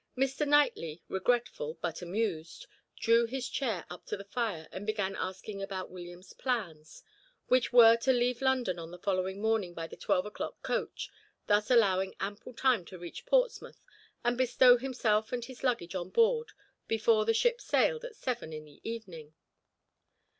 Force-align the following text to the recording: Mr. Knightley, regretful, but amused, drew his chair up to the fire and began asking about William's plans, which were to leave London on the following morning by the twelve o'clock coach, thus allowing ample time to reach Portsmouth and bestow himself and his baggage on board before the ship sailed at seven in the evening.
Mr. 0.17 0.47
Knightley, 0.47 1.03
regretful, 1.09 1.77
but 1.79 2.01
amused, 2.01 2.65
drew 2.99 3.25
his 3.27 3.47
chair 3.47 3.85
up 3.87 4.03
to 4.03 4.17
the 4.17 4.23
fire 4.23 4.67
and 4.71 4.83
began 4.83 5.15
asking 5.15 5.61
about 5.61 5.91
William's 5.91 6.33
plans, 6.33 7.03
which 7.49 7.71
were 7.71 7.95
to 7.95 8.11
leave 8.11 8.41
London 8.41 8.79
on 8.79 8.89
the 8.89 8.97
following 8.97 9.39
morning 9.39 9.75
by 9.75 9.85
the 9.85 9.95
twelve 9.95 10.25
o'clock 10.25 10.59
coach, 10.63 11.11
thus 11.45 11.69
allowing 11.69 12.15
ample 12.19 12.55
time 12.55 12.83
to 12.83 12.97
reach 12.97 13.27
Portsmouth 13.27 13.83
and 14.23 14.39
bestow 14.39 14.75
himself 14.77 15.31
and 15.31 15.45
his 15.45 15.61
baggage 15.61 15.93
on 15.93 16.09
board 16.09 16.53
before 16.87 17.23
the 17.23 17.33
ship 17.35 17.61
sailed 17.61 18.03
at 18.03 18.15
seven 18.15 18.51
in 18.51 18.65
the 18.65 18.81
evening. 18.83 19.35